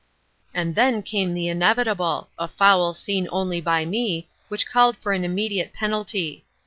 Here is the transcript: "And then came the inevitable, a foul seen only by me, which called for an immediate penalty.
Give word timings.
"And 0.51 0.73
then 0.73 1.03
came 1.03 1.35
the 1.35 1.47
inevitable, 1.47 2.31
a 2.39 2.47
foul 2.47 2.95
seen 2.95 3.27
only 3.31 3.61
by 3.61 3.85
me, 3.85 4.27
which 4.47 4.65
called 4.67 4.97
for 4.97 5.11
an 5.13 5.23
immediate 5.23 5.73
penalty. 5.73 6.43